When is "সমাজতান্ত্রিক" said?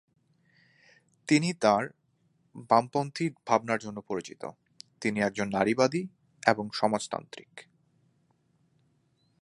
6.73-7.51